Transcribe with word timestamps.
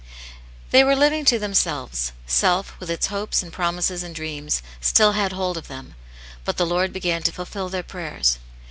•*^*' 0.01 0.03
THEY 0.71 0.83
were 0.83 0.95
living 0.95 1.25
to 1.25 1.37
themselves: 1.37 2.11
self, 2.25 2.73
with 2.79 2.89
its 2.89 3.05
hopes, 3.05 3.43
and 3.43 3.53
promises, 3.53 4.01
and 4.01 4.15
dreams, 4.15 4.63
still 4.79 5.11
had 5.11 5.31
hold 5.31 5.57
of 5.57 5.67
them; 5.67 5.93
but 6.43 6.57
the 6.57 6.65
Lord 6.65 6.91
began 6.91 7.21
to 7.21 7.31
fulfil 7.31 7.69
their 7.69 7.83
prayers. 7.83 8.39